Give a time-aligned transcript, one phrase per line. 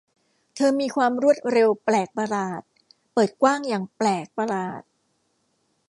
[0.55, 2.61] เธอมีความรวดเร็วแปลกประหลาด
[3.13, 4.81] เปิดกว้างอย่างแปลกประหลาด